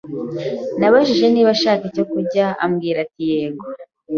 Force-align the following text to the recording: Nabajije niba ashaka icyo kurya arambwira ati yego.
Nabajije 0.79 1.25
niba 1.29 1.49
ashaka 1.55 1.83
icyo 1.89 2.03
kurya 2.11 2.45
arambwira 2.53 2.97
ati 3.05 3.21
yego. 3.31 3.65